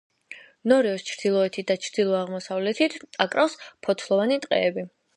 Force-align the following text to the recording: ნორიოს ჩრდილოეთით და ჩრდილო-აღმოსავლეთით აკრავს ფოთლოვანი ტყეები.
ნორიოს 0.71 1.05
ჩრდილოეთით 1.09 1.69
და 1.73 1.77
ჩრდილო-აღმოსავლეთით 1.85 2.99
აკრავს 3.29 3.61
ფოთლოვანი 3.89 4.45
ტყეები. 4.49 4.93